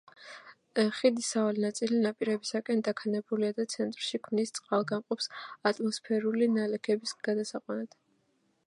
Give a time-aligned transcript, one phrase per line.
[0.99, 5.31] ხიდის სავალი ნაწილი ნაპირებისაკენ დაქანებულია და ცენტრში ქმნის წყალგამყოფს
[5.73, 7.97] ატმოსფერული ნალექების გადასაყვანად.